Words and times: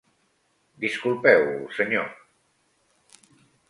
Disculpeu, 0.85 1.45
senyor. 1.77 2.09